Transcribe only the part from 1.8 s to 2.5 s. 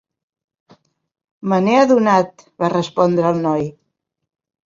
adonat"